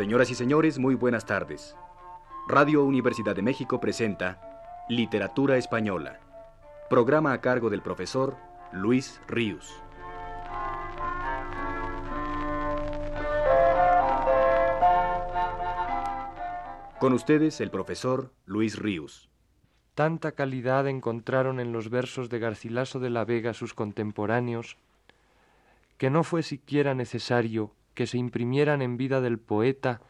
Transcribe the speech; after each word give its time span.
Señoras 0.00 0.30
y 0.30 0.34
señores, 0.34 0.78
muy 0.78 0.94
buenas 0.94 1.26
tardes. 1.26 1.76
Radio 2.48 2.84
Universidad 2.84 3.36
de 3.36 3.42
México 3.42 3.80
presenta 3.80 4.40
Literatura 4.88 5.58
Española, 5.58 6.20
programa 6.88 7.34
a 7.34 7.42
cargo 7.42 7.68
del 7.68 7.82
profesor 7.82 8.34
Luis 8.72 9.20
Ríos. 9.28 9.70
Con 16.98 17.12
ustedes 17.12 17.60
el 17.60 17.70
profesor 17.70 18.32
Luis 18.46 18.78
Ríos. 18.78 19.28
Tanta 19.94 20.32
calidad 20.32 20.88
encontraron 20.88 21.60
en 21.60 21.72
los 21.72 21.90
versos 21.90 22.30
de 22.30 22.38
Garcilaso 22.38 23.00
de 23.00 23.10
la 23.10 23.26
Vega 23.26 23.52
sus 23.52 23.74
contemporáneos, 23.74 24.78
que 25.98 26.08
no 26.08 26.24
fue 26.24 26.42
siquiera 26.42 26.94
necesario 26.94 27.74
que 28.00 28.06
se 28.06 28.16
imprimieran 28.16 28.80
en 28.80 28.96
vida 28.96 29.20
del 29.20 29.38
poeta 29.38 30.00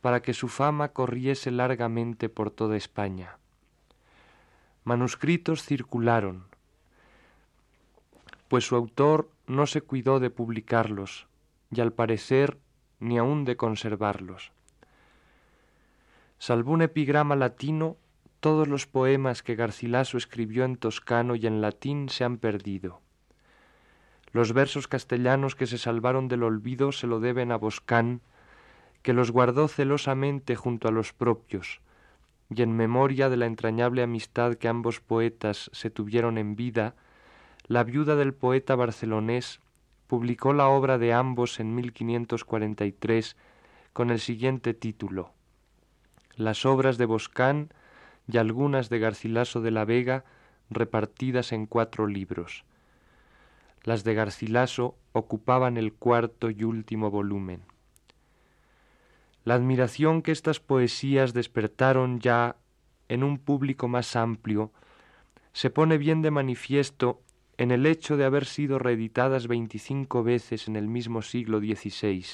para 0.00 0.20
que 0.20 0.34
su 0.34 0.48
fama 0.48 0.88
corriese 0.88 1.52
largamente 1.52 2.28
por 2.28 2.50
toda 2.50 2.76
España. 2.76 3.38
Manuscritos 4.82 5.62
circularon, 5.62 6.46
pues 8.48 8.66
su 8.66 8.74
autor 8.74 9.30
no 9.46 9.68
se 9.68 9.80
cuidó 9.80 10.18
de 10.18 10.28
publicarlos, 10.28 11.28
y 11.70 11.80
al 11.80 11.92
parecer 11.92 12.58
ni 12.98 13.16
aun 13.16 13.44
de 13.44 13.56
conservarlos. 13.56 14.50
Salvo 16.40 16.72
un 16.72 16.82
epigrama 16.82 17.36
latino, 17.36 17.96
todos 18.40 18.66
los 18.66 18.88
poemas 18.88 19.44
que 19.44 19.54
Garcilaso 19.54 20.18
escribió 20.18 20.64
en 20.64 20.76
toscano 20.78 21.36
y 21.36 21.46
en 21.46 21.60
latín 21.60 22.08
se 22.08 22.24
han 22.24 22.38
perdido. 22.38 23.02
Los 24.36 24.52
versos 24.52 24.86
castellanos 24.86 25.56
que 25.56 25.66
se 25.66 25.78
salvaron 25.78 26.28
del 26.28 26.42
olvido 26.42 26.92
se 26.92 27.06
lo 27.06 27.20
deben 27.20 27.50
a 27.52 27.56
Boscán, 27.56 28.20
que 29.00 29.14
los 29.14 29.30
guardó 29.30 29.66
celosamente 29.66 30.56
junto 30.56 30.88
a 30.88 30.90
los 30.90 31.14
propios, 31.14 31.80
y 32.50 32.60
en 32.60 32.76
memoria 32.76 33.30
de 33.30 33.38
la 33.38 33.46
entrañable 33.46 34.02
amistad 34.02 34.56
que 34.56 34.68
ambos 34.68 35.00
poetas 35.00 35.70
se 35.72 35.88
tuvieron 35.88 36.36
en 36.36 36.54
vida, 36.54 36.96
la 37.66 37.82
viuda 37.82 38.14
del 38.14 38.34
poeta 38.34 38.74
barcelonés 38.74 39.60
publicó 40.06 40.52
la 40.52 40.68
obra 40.68 40.98
de 40.98 41.14
ambos 41.14 41.58
en 41.58 41.74
1543 41.74 43.38
con 43.94 44.10
el 44.10 44.20
siguiente 44.20 44.74
título 44.74 45.32
Las 46.34 46.66
obras 46.66 46.98
de 46.98 47.06
Boscán 47.06 47.70
y 48.30 48.36
algunas 48.36 48.90
de 48.90 48.98
Garcilaso 48.98 49.62
de 49.62 49.70
la 49.70 49.86
Vega 49.86 50.26
repartidas 50.68 51.52
en 51.52 51.64
cuatro 51.64 52.06
libros. 52.06 52.66
Las 53.86 54.02
de 54.02 54.14
Garcilaso 54.14 54.96
ocupaban 55.12 55.76
el 55.76 55.94
cuarto 55.94 56.50
y 56.50 56.64
último 56.64 57.08
volumen. 57.08 57.62
La 59.44 59.54
admiración 59.54 60.22
que 60.22 60.32
estas 60.32 60.58
poesías 60.58 61.32
despertaron 61.32 62.18
ya 62.18 62.56
en 63.08 63.22
un 63.22 63.38
público 63.38 63.86
más 63.86 64.16
amplio 64.16 64.72
se 65.52 65.70
pone 65.70 65.98
bien 65.98 66.20
de 66.20 66.32
manifiesto 66.32 67.22
en 67.58 67.70
el 67.70 67.86
hecho 67.86 68.16
de 68.16 68.24
haber 68.24 68.44
sido 68.44 68.80
reeditadas 68.80 69.46
veinticinco 69.46 70.24
veces 70.24 70.66
en 70.66 70.74
el 70.74 70.88
mismo 70.88 71.22
siglo 71.22 71.60
XVI, 71.60 72.26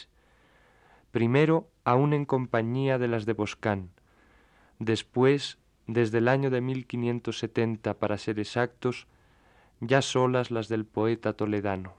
primero 1.11 1.69
aún 1.85 2.15
en 2.15 2.25
compañía 2.25 2.97
de 2.97 3.09
las 3.09 3.27
de 3.27 3.35
Boscán, 3.35 3.91
después, 4.79 5.59
desde 5.87 6.17
el 6.17 6.29
año 6.29 6.49
de 6.49 6.63
1570 6.63 7.99
para 7.99 8.17
ser 8.17 8.41
exactos, 8.41 9.07
ya 9.83 10.01
solas 10.01 10.53
las 10.53 10.69
del 10.69 10.85
poeta 10.85 11.33
toledano. 11.33 11.95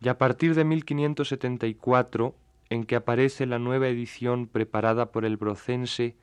Y 0.00 0.08
a 0.08 0.16
partir 0.16 0.54
de 0.54 0.64
1574, 0.64 2.36
en 2.70 2.84
que 2.84 2.94
aparece 2.94 3.46
la 3.46 3.58
nueva 3.58 3.88
edición 3.88 4.46
preparada 4.46 5.10
por 5.10 5.24
el 5.24 5.36
brocense, 5.36 6.16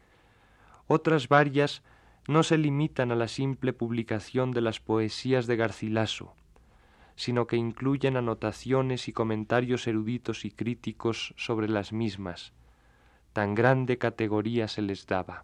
otras 0.88 1.28
varias 1.28 1.84
no 2.28 2.44
se 2.44 2.58
limitan 2.58 3.12
a 3.12 3.16
la 3.16 3.28
simple 3.28 3.74
publicación 3.74 4.52
de 4.52 4.62
las 4.62 4.80
poesías 4.80 5.46
de 5.46 5.58
Garcilaso, 5.58 6.34
sino 7.18 7.46
que 7.46 7.58
incluyen 7.58 8.16
anotaciones 8.16 9.10
y 9.10 9.14
comentarios 9.14 9.88
eruditos 9.88 10.46
y 10.46 10.52
críticos 10.52 11.34
sobre 11.36 11.68
las 11.68 11.92
mismas. 11.92 12.54
Tan 13.34 13.56
grande 13.56 13.98
categoría 13.98 14.70
se 14.70 14.82
les 14.82 15.06
daba 15.06 15.44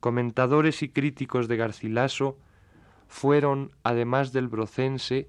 comentadores 0.00 0.82
y 0.82 0.88
críticos 0.88 1.48
de 1.48 1.56
Garcilaso 1.56 2.38
fueron, 3.08 3.72
además 3.82 4.32
del 4.32 4.48
brocense, 4.48 5.28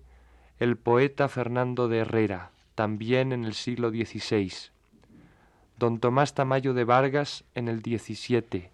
el 0.59 0.77
poeta 0.77 1.27
Fernando 1.27 1.87
de 1.87 1.99
Herrera, 1.99 2.51
también 2.75 3.31
en 3.31 3.43
el 3.43 3.53
siglo 3.53 3.89
XVI, 3.89 4.51
don 5.77 5.99
Tomás 5.99 6.33
Tamayo 6.33 6.73
de 6.73 6.83
Vargas 6.83 7.43
en 7.53 7.67
el 7.67 7.81
XVII, 7.81 8.69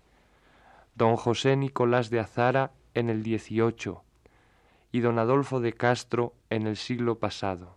don 0.96 1.18
José 1.18 1.56
Nicolás 1.58 2.10
de 2.10 2.20
Azara 2.20 2.72
en 2.94 3.10
el 3.10 3.24
XVIII 3.24 3.98
y 4.92 5.00
don 5.00 5.20
Adolfo 5.20 5.60
de 5.60 5.74
Castro 5.74 6.34
en 6.50 6.68
el 6.68 6.78
siglo 6.78 7.20
pasado. 7.20 7.76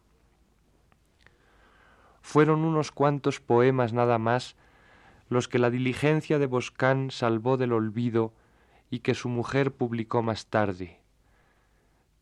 Fueron 2.20 2.64
unos 2.64 2.92
cuantos 2.92 3.40
poemas 3.40 3.92
nada 3.92 4.18
más 4.18 4.56
los 5.28 5.48
que 5.48 5.58
la 5.58 5.70
diligencia 5.70 6.38
de 6.38 6.46
Boscán 6.46 7.10
salvó 7.10 7.56
del 7.56 7.72
olvido 7.72 8.32
y 8.90 9.00
que 9.00 9.14
su 9.14 9.28
mujer 9.28 9.72
publicó 9.72 10.22
más 10.22 10.46
tarde. 10.46 11.00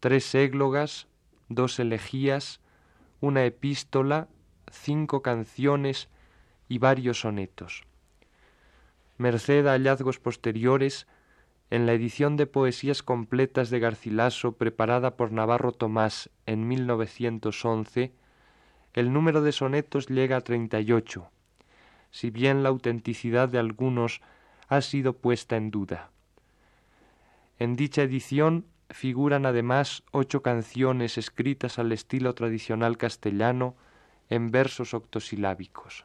Tres 0.01 0.35
églogas, 0.35 1.07
dos 1.49 1.79
elegías, 1.79 2.61
una 3.21 3.45
epístola, 3.45 4.29
cinco 4.71 5.23
canciones 5.23 6.09
y 6.69 6.79
varios 6.79 7.21
sonetos. 7.21 7.85
Merced 9.19 9.67
a 9.67 9.73
hallazgos 9.73 10.19
posteriores, 10.19 11.07
en 11.71 11.87
la 11.87 11.93
edición 11.93 12.37
de 12.37 12.47
poesías 12.47 13.03
completas 13.03 13.71
de 13.71 13.81
Garcilaso 13.81 14.53
preparada 14.53 15.17
por 15.17 15.33
Navarro 15.33 15.73
Tomás 15.73 16.31
en 16.47 16.69
1911, 16.69 18.13
el 18.93 19.13
número 19.13 19.43
de 19.43 19.53
sonetos 19.53 20.07
llega 20.07 20.37
a 20.37 20.41
treinta 20.43 20.81
y 20.81 20.93
ocho, 20.93 21.31
si 22.15 22.31
bien 22.31 22.63
la 22.63 22.69
autenticidad 22.69 23.49
de 23.49 23.59
algunos 23.59 24.21
ha 24.69 24.81
sido 24.83 25.15
puesta 25.15 25.57
en 25.57 25.73
duda. 25.73 26.13
En 27.59 27.75
dicha 27.75 28.03
edición 28.03 28.67
figuran 28.89 29.47
además 29.47 30.05
ocho 30.13 30.41
canciones 30.41 31.19
escritas 31.19 31.81
al 31.81 31.91
estilo 31.91 32.33
tradicional 32.37 32.99
castellano 32.99 33.75
en 34.29 34.53
versos 34.53 34.95
octosilábicos. 34.95 36.05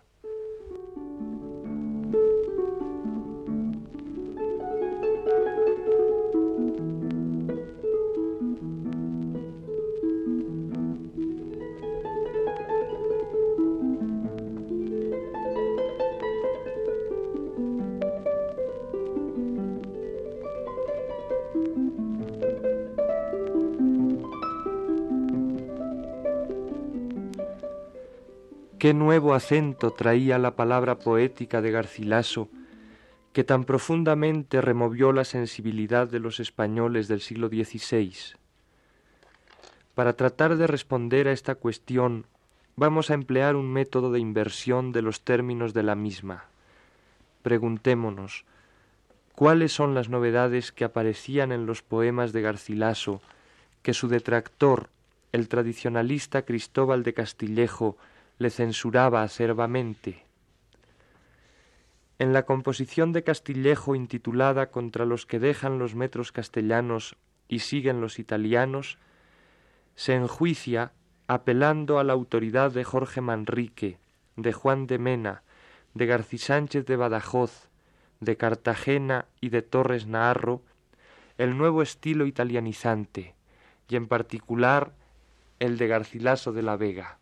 Qué 28.90 28.96
nuevo 28.96 29.36
acento 29.36 29.92
traía 29.92 30.40
la 30.40 30.56
palabra 30.56 30.98
poética 30.98 31.62
de 31.62 31.70
Garcilaso, 31.70 32.50
que 33.34 33.44
tan 33.44 33.64
profundamente 33.64 34.62
removió 34.62 35.12
la 35.12 35.26
sensibilidad 35.26 36.08
de 36.08 36.18
los 36.18 36.40
españoles 36.40 37.08
del 37.08 37.22
siglo 37.22 37.50
XVI. 37.50 38.12
Para 39.94 40.14
tratar 40.14 40.58
de 40.58 40.66
responder 40.66 41.28
a 41.28 41.34
esta 41.34 41.54
cuestión, 41.54 42.26
vamos 42.78 43.12
a 43.12 43.14
emplear 43.14 43.56
un 43.56 43.72
método 43.72 44.12
de 44.12 44.22
inversión 44.22 44.92
de 44.92 45.04
los 45.04 45.22
términos 45.22 45.76
de 45.76 45.84
la 45.84 45.94
misma. 45.94 46.46
Preguntémonos, 47.44 48.44
¿cuáles 49.36 49.72
son 49.72 49.94
las 49.94 50.10
novedades 50.10 50.72
que 50.72 50.84
aparecían 50.84 51.52
en 51.52 51.68
los 51.68 51.84
poemas 51.84 52.34
de 52.34 52.42
Garcilaso 52.42 53.22
que 53.84 53.94
su 53.94 54.08
detractor, 54.08 54.90
el 55.32 55.48
tradicionalista 55.48 56.42
Cristóbal 56.42 57.04
de 57.04 57.14
Castillejo, 57.14 57.96
le 58.40 58.50
censuraba 58.50 59.22
acerbamente. 59.22 60.26
En 62.18 62.34
la 62.34 62.46
composición 62.46 63.14
de 63.14 63.24
Castillejo 63.24 63.96
intitulada 63.96 64.72
Contra 64.72 65.06
los 65.06 65.26
que 65.26 65.40
dejan 65.40 65.78
los 65.78 65.94
metros 65.94 66.32
castellanos 66.32 67.16
y 67.48 67.60
siguen 67.60 68.02
los 68.02 68.18
italianos, 68.18 68.98
se 69.96 70.16
enjuicia 70.16 70.94
apelando 71.28 72.00
a 72.00 72.04
la 72.04 72.14
autoridad 72.14 72.72
de 72.72 72.84
Jorge 72.84 73.22
Manrique, 73.22 74.00
de 74.36 74.54
Juan 74.54 74.88
de 74.88 74.98
Mena, 75.00 75.44
de 75.94 76.06
Garcí 76.06 76.38
Sánchez 76.38 76.86
de 76.86 76.96
Badajoz, 76.96 77.70
de 78.20 78.38
Cartagena 78.38 79.26
y 79.42 79.50
de 79.50 79.62
Torres 79.62 80.08
Naharro, 80.08 80.62
el 81.38 81.58
nuevo 81.58 81.82
estilo 81.82 82.26
italianizante, 82.26 83.36
y 83.88 83.96
en 83.96 84.08
particular 84.08 84.94
el 85.60 85.78
de 85.78 85.88
Garcilaso 85.88 86.52
de 86.52 86.64
la 86.64 86.78
Vega. 86.78 87.20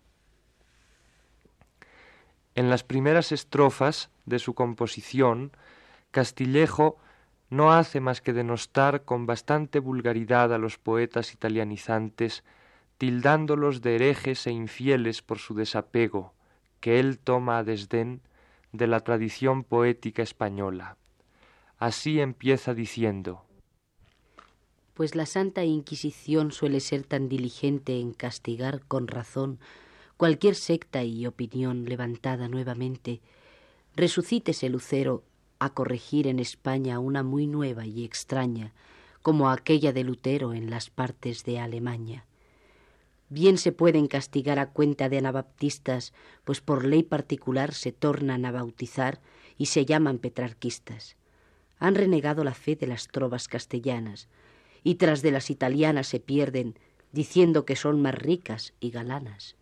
En 2.58 2.72
las 2.72 2.84
primeras 2.84 3.32
estrofas 3.32 4.10
de 4.26 4.40
su 4.40 4.56
composición, 4.56 5.52
Castillejo 6.10 6.98
no 7.52 7.72
hace 7.72 8.00
más 8.00 8.20
que 8.20 8.34
denostar 8.34 9.04
con 9.04 9.28
bastante 9.28 9.78
vulgaridad 9.78 10.52
a 10.52 10.58
los 10.58 10.80
poetas 10.80 11.36
italianizantes, 11.36 12.44
tildándolos 12.98 13.84
de 13.84 13.94
herejes 13.94 14.48
e 14.48 14.52
infieles 14.52 15.22
por 15.22 15.38
su 15.38 15.54
desapego, 15.54 16.34
que 16.80 17.00
él 17.00 17.20
toma 17.20 17.60
a 17.60 17.64
desdén 17.64 18.22
de 18.72 18.88
la 18.88 19.02
tradición 19.02 19.64
poética 19.64 20.24
española. 20.24 20.98
Así 21.78 22.20
empieza 22.20 22.74
diciendo 22.74 23.46
Pues 24.96 25.14
la 25.14 25.28
Santa 25.28 25.64
Inquisición 25.64 26.52
suele 26.52 26.80
ser 26.80 27.04
tan 27.04 27.30
diligente 27.30 28.00
en 28.00 28.14
castigar 28.14 28.82
con 28.88 29.08
razón 29.08 29.60
cualquier 30.18 30.56
secta 30.56 31.04
y 31.04 31.28
opinión 31.28 31.86
levantada 31.86 32.48
nuevamente, 32.48 33.22
resucítese 33.96 34.68
Lucero 34.68 35.24
a 35.60 35.74
corregir 35.74 36.28
en 36.28 36.40
España 36.40 37.00
una 37.00 37.24
muy 37.24 37.46
nueva 37.48 37.86
y 37.86 38.04
extraña, 38.04 38.74
como 39.22 39.50
aquella 39.50 39.94
de 39.94 40.04
Lutero 40.04 40.54
en 40.54 40.70
las 40.70 40.90
partes 40.90 41.44
de 41.44 41.60
Alemania. 41.60 42.26
Bien 43.30 43.58
se 43.58 43.72
pueden 43.72 44.08
castigar 44.08 44.58
a 44.58 44.70
cuenta 44.70 45.10
de 45.10 45.18
anabaptistas, 45.18 46.14
pues 46.46 46.62
por 46.62 46.86
ley 46.86 47.04
particular 47.04 47.74
se 47.74 47.92
tornan 47.92 48.46
a 48.46 48.52
bautizar 48.52 49.20
y 49.58 49.66
se 49.68 49.86
llaman 49.86 50.18
petrarquistas. 50.18 51.18
Han 51.78 51.96
renegado 51.96 52.44
la 52.44 52.54
fe 52.54 52.76
de 52.76 52.88
las 52.88 53.08
trovas 53.08 53.48
castellanas, 53.48 54.30
y 54.84 54.96
tras 54.96 55.22
de 55.22 55.32
las 55.32 55.50
italianas 55.50 56.08
se 56.08 56.20
pierden, 56.20 56.80
diciendo 57.12 57.66
que 57.66 57.76
son 57.76 58.02
más 58.02 58.16
ricas 58.16 58.74
y 58.80 58.92
galanas. 58.92 59.57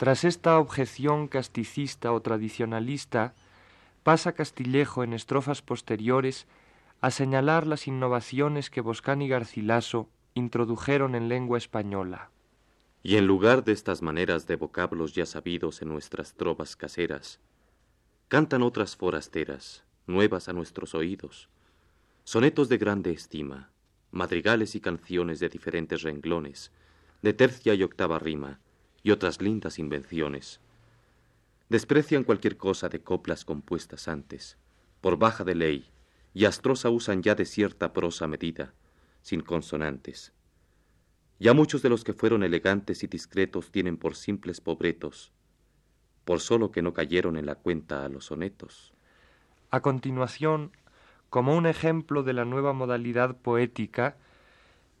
Tras 0.00 0.24
esta 0.24 0.58
objeción 0.58 1.28
casticista 1.28 2.14
o 2.14 2.22
tradicionalista, 2.22 3.34
pasa 4.02 4.32
Castillejo 4.32 5.04
en 5.04 5.12
estrofas 5.12 5.60
posteriores 5.60 6.46
a 7.02 7.10
señalar 7.10 7.66
las 7.66 7.86
innovaciones 7.86 8.70
que 8.70 8.80
Boscán 8.80 9.20
y 9.20 9.28
Garcilaso 9.28 10.08
introdujeron 10.32 11.14
en 11.14 11.28
lengua 11.28 11.58
española. 11.58 12.30
Y 13.02 13.16
en 13.16 13.26
lugar 13.26 13.62
de 13.62 13.72
estas 13.72 14.00
maneras 14.00 14.46
de 14.46 14.56
vocablos 14.56 15.12
ya 15.14 15.26
sabidos 15.26 15.82
en 15.82 15.88
nuestras 15.88 16.32
trovas 16.32 16.76
caseras, 16.76 17.38
cantan 18.28 18.62
otras 18.62 18.96
forasteras, 18.96 19.84
nuevas 20.06 20.48
a 20.48 20.54
nuestros 20.54 20.94
oídos, 20.94 21.50
sonetos 22.24 22.70
de 22.70 22.78
grande 22.78 23.10
estima, 23.10 23.68
madrigales 24.12 24.74
y 24.74 24.80
canciones 24.80 25.40
de 25.40 25.50
diferentes 25.50 26.00
renglones, 26.00 26.72
de 27.20 27.34
tercia 27.34 27.74
y 27.74 27.82
octava 27.82 28.18
rima, 28.18 28.60
y 29.02 29.10
otras 29.10 29.40
lindas 29.40 29.78
invenciones, 29.78 30.60
Desprecian 31.70 32.24
cualquier 32.24 32.56
cosa 32.56 32.88
de 32.88 33.00
coplas 33.00 33.44
compuestas 33.44 34.08
antes, 34.08 34.58
por 35.00 35.18
baja 35.18 35.44
de 35.44 35.54
ley, 35.54 35.88
y 36.34 36.44
astrosa 36.44 36.90
usan 36.90 37.22
ya 37.22 37.36
de 37.36 37.44
cierta 37.44 37.92
prosa 37.92 38.26
medida, 38.26 38.74
sin 39.22 39.40
consonantes. 39.40 40.32
Ya 41.38 41.54
muchos 41.54 41.80
de 41.80 41.88
los 41.88 42.02
que 42.02 42.12
fueron 42.12 42.42
elegantes 42.42 43.04
y 43.04 43.06
discretos 43.06 43.70
tienen 43.70 43.96
por 43.98 44.16
simples 44.16 44.60
pobretos, 44.60 45.32
por 46.24 46.40
solo 46.40 46.72
que 46.72 46.82
no 46.82 46.92
cayeron 46.92 47.36
en 47.36 47.46
la 47.46 47.54
cuenta 47.54 48.04
a 48.04 48.08
los 48.08 48.24
sonetos. 48.26 48.92
A 49.70 49.80
continuación, 49.80 50.72
como 51.30 51.56
un 51.56 51.66
ejemplo 51.66 52.24
de 52.24 52.32
la 52.32 52.44
nueva 52.44 52.72
modalidad 52.72 53.36
poética, 53.36 54.16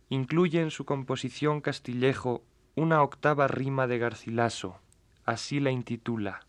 incluye 0.08 0.60
en 0.60 0.70
su 0.70 0.84
composición 0.84 1.60
Castillejo 1.60 2.44
una 2.80 3.02
octava 3.02 3.46
rima 3.48 3.86
de 3.86 3.98
Garcilaso, 3.98 4.78
así 5.24 5.60
la 5.60 5.70
intitula 5.70 6.40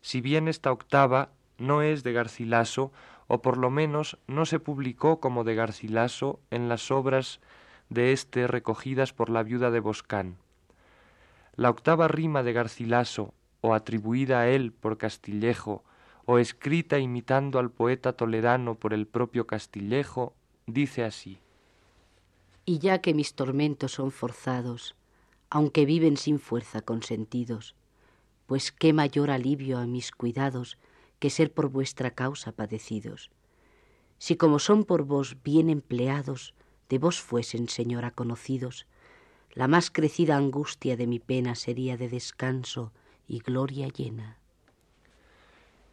si 0.00 0.20
bien 0.20 0.48
esta 0.48 0.72
octava 0.72 1.30
no 1.58 1.82
es 1.82 2.02
de 2.02 2.12
Garcilaso, 2.12 2.92
o 3.26 3.42
por 3.42 3.58
lo 3.58 3.70
menos 3.70 4.18
no 4.26 4.46
se 4.46 4.58
publicó 4.58 5.20
como 5.20 5.44
de 5.44 5.54
Garcilaso 5.54 6.40
en 6.50 6.68
las 6.68 6.90
obras 6.90 7.40
de 7.88 8.12
éste 8.12 8.46
recogidas 8.46 9.12
por 9.12 9.30
la 9.30 9.42
viuda 9.42 9.70
de 9.70 9.80
Boscán. 9.80 10.36
La 11.54 11.70
octava 11.70 12.08
rima 12.08 12.42
de 12.42 12.52
Garcilaso, 12.52 13.34
o 13.60 13.74
atribuida 13.74 14.40
a 14.40 14.48
él 14.48 14.72
por 14.72 14.96
Castillejo, 14.96 15.84
o 16.24 16.38
escrita 16.38 16.98
imitando 16.98 17.58
al 17.58 17.70
poeta 17.70 18.14
toledano 18.14 18.74
por 18.76 18.94
el 18.94 19.06
propio 19.06 19.46
Castillejo, 19.46 20.32
dice 20.66 21.04
así. 21.04 21.38
Y 22.64 22.78
ya 22.78 23.00
que 23.00 23.14
mis 23.14 23.34
tormentos 23.34 23.92
son 23.92 24.10
forzados, 24.10 24.94
aunque 25.50 25.84
viven 25.84 26.16
sin 26.16 26.38
fuerza 26.38 26.80
consentidos, 26.80 27.74
pues 28.46 28.72
qué 28.72 28.92
mayor 28.92 29.30
alivio 29.30 29.78
a 29.78 29.86
mis 29.86 30.12
cuidados 30.12 30.78
que 31.18 31.30
ser 31.30 31.52
por 31.52 31.68
vuestra 31.68 32.12
causa 32.12 32.52
padecidos. 32.52 33.30
Si 34.18 34.36
como 34.36 34.58
son 34.58 34.84
por 34.84 35.04
vos 35.04 35.36
bien 35.42 35.68
empleados, 35.68 36.54
de 36.88 36.98
vos 36.98 37.20
fuesen, 37.20 37.68
Señora, 37.68 38.10
conocidos, 38.10 38.86
la 39.52 39.68
más 39.68 39.90
crecida 39.90 40.36
angustia 40.36 40.96
de 40.96 41.06
mi 41.06 41.18
pena 41.18 41.54
sería 41.54 41.96
de 41.96 42.08
descanso 42.08 42.92
y 43.26 43.40
gloria 43.40 43.88
llena. 43.88 44.38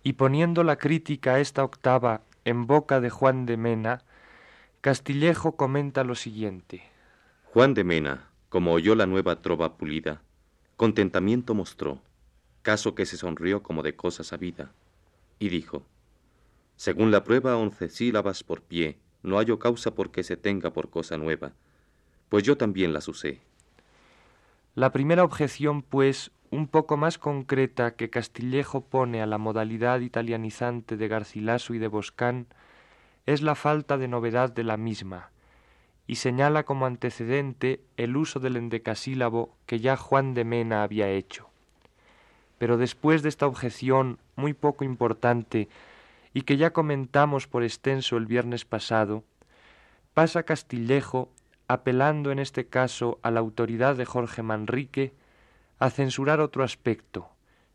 Y 0.03 0.13
poniendo 0.13 0.63
la 0.63 0.77
crítica 0.77 1.35
a 1.35 1.39
esta 1.39 1.63
octava 1.63 2.21
en 2.45 2.67
boca 2.67 3.01
de 3.01 3.09
Juan 3.09 3.45
de 3.45 3.57
Mena, 3.57 4.03
Castillejo 4.81 5.55
comenta 5.55 6.03
lo 6.03 6.15
siguiente. 6.15 6.83
Juan 7.45 7.73
de 7.73 7.83
Mena, 7.83 8.26
como 8.49 8.73
oyó 8.73 8.95
la 8.95 9.05
nueva 9.05 9.41
trova 9.41 9.77
pulida, 9.77 10.21
contentamiento 10.75 11.53
mostró, 11.53 12.01
caso 12.61 12.95
que 12.95 13.05
se 13.05 13.17
sonrió 13.17 13.63
como 13.63 13.83
de 13.83 13.95
cosa 13.95 14.23
sabida, 14.23 14.71
y 15.39 15.49
dijo, 15.49 15.83
Según 16.75 17.11
la 17.11 17.23
prueba 17.23 17.57
once 17.57 17.89
sílabas 17.89 18.43
por 18.43 18.61
pie, 18.61 18.97
no 19.23 19.37
hallo 19.37 19.59
causa 19.59 19.91
por 19.91 20.11
que 20.11 20.23
se 20.23 20.37
tenga 20.37 20.71
por 20.71 20.89
cosa 20.89 21.17
nueva, 21.17 21.53
pues 22.29 22.43
yo 22.43 22.57
también 22.57 22.93
las 22.93 23.07
usé. 23.07 23.41
La 24.75 24.91
primera 24.91 25.23
objeción, 25.23 25.81
pues, 25.81 26.31
un 26.49 26.67
poco 26.67 26.97
más 26.97 27.17
concreta 27.17 27.95
que 27.95 28.09
Castillejo 28.09 28.81
pone 28.81 29.21
a 29.21 29.25
la 29.25 29.37
modalidad 29.37 29.99
italianizante 29.99 30.97
de 30.97 31.07
Garcilaso 31.07 31.73
y 31.73 31.79
de 31.79 31.87
Boscán, 31.87 32.47
es 33.25 33.41
la 33.41 33.55
falta 33.55 33.97
de 33.97 34.07
novedad 34.07 34.51
de 34.51 34.63
la 34.63 34.77
misma, 34.77 35.31
y 36.07 36.15
señala 36.15 36.63
como 36.63 36.85
antecedente 36.85 37.81
el 37.97 38.15
uso 38.15 38.39
del 38.39 38.55
endecasílabo 38.55 39.55
que 39.65 39.79
ya 39.79 39.97
Juan 39.97 40.33
de 40.33 40.45
Mena 40.45 40.81
había 40.81 41.09
hecho. 41.09 41.49
Pero 42.57 42.77
después 42.77 43.21
de 43.21 43.29
esta 43.29 43.45
objeción 43.45 44.17
muy 44.37 44.53
poco 44.53 44.85
importante 44.85 45.67
y 46.33 46.41
que 46.43 46.57
ya 46.57 46.71
comentamos 46.71 47.47
por 47.47 47.63
extenso 47.63 48.15
el 48.15 48.25
viernes 48.25 48.63
pasado, 48.63 49.23
pasa 50.13 50.43
Castillejo, 50.43 51.29
apelando 51.67 52.31
en 52.31 52.39
este 52.39 52.67
caso 52.67 53.19
a 53.21 53.29
la 53.29 53.41
autoridad 53.41 53.97
de 53.97 54.05
Jorge 54.05 54.41
Manrique, 54.41 55.13
a 55.77 55.89
censurar 55.89 56.39
otro 56.39 56.63
aspecto, 56.63 57.29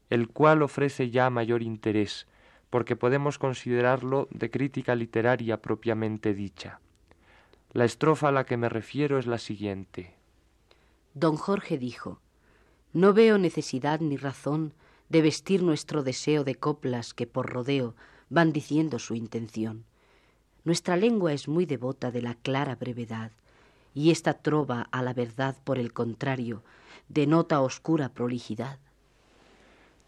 el 0.08 0.28
cual 0.28 0.62
ofrece 0.62 1.10
ya 1.10 1.28
mayor 1.28 1.62
interés, 1.62 2.26
porque 2.70 2.96
podemos 2.96 3.38
considerarlo 3.38 4.28
de 4.30 4.50
crítica 4.50 4.94
literaria 4.94 5.60
propiamente 5.60 6.32
dicha. 6.32 6.80
La 7.72 7.84
estrofa 7.86 8.28
a 8.28 8.32
la 8.32 8.44
que 8.44 8.56
me 8.56 8.68
refiero 8.68 9.18
es 9.18 9.26
la 9.26 9.38
siguiente. 9.38 10.14
Don 11.14 11.36
Jorge 11.36 11.78
dijo, 11.78 12.20
no 12.92 13.14
veo 13.14 13.38
necesidad 13.38 14.00
ni 14.00 14.16
razón 14.16 14.74
de 15.08 15.22
vestir 15.22 15.62
nuestro 15.62 16.02
deseo 16.02 16.44
de 16.44 16.54
coplas 16.54 17.14
que 17.14 17.26
por 17.26 17.50
rodeo 17.50 17.94
van 18.28 18.52
diciendo 18.52 18.98
su 18.98 19.14
intención. 19.14 19.84
Nuestra 20.64 20.96
lengua 20.96 21.32
es 21.32 21.48
muy 21.48 21.66
devota 21.66 22.10
de 22.10 22.22
la 22.22 22.34
clara 22.34 22.76
brevedad, 22.76 23.32
y 23.94 24.10
esta 24.10 24.34
trova 24.34 24.88
a 24.90 25.02
la 25.02 25.12
verdad, 25.12 25.56
por 25.64 25.78
el 25.78 25.92
contrario, 25.92 26.62
denota 27.08 27.60
oscura 27.60 28.10
prolijidad. 28.10 28.78